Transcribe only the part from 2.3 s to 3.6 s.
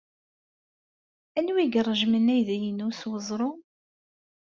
aydi-inu s weẓru?